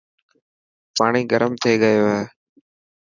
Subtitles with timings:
[0.95, 2.21] پاڻي گرم ٿي گيو هي.